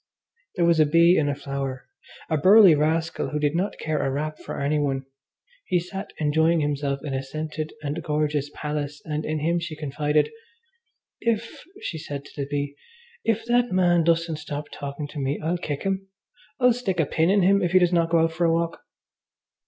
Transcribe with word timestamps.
There 0.55 0.65
was 0.65 0.79
a 0.79 0.85
bee 0.87 1.15
in 1.15 1.29
a 1.29 1.35
flower, 1.35 1.87
a 2.27 2.35
burly 2.35 2.73
rascal 2.73 3.29
who 3.29 3.37
did 3.37 3.55
not 3.55 3.77
care 3.77 3.99
a 4.01 4.09
rap 4.09 4.39
for 4.39 4.59
any 4.59 4.79
one: 4.79 5.05
he 5.65 5.79
sat 5.79 6.11
enjoying 6.17 6.59
himself 6.61 7.01
in 7.03 7.13
a 7.13 7.21
scented 7.21 7.71
and 7.83 8.01
gorgeous 8.01 8.49
palace, 8.55 9.03
and 9.05 9.23
in 9.23 9.41
him 9.41 9.59
she 9.59 9.75
confided: 9.75 10.31
"If," 11.19 11.45
said 11.81 11.81
she 11.83 11.99
to 11.99 12.31
the 12.35 12.47
bee, 12.47 12.75
"if 13.23 13.45
that 13.45 13.71
man 13.71 14.03
doesn't 14.03 14.37
stop 14.37 14.69
talking 14.71 15.07
to 15.09 15.19
me 15.19 15.39
I'll 15.39 15.59
kick 15.59 15.83
him. 15.83 16.07
I'll 16.59 16.73
stick 16.73 16.99
a 16.99 17.05
pin 17.05 17.29
in 17.29 17.43
him 17.43 17.61
if 17.61 17.73
he 17.73 17.77
does 17.77 17.93
not 17.93 18.09
go 18.09 18.21
out 18.21 18.31
for 18.31 18.45
a 18.45 18.51
walk." 18.51 18.81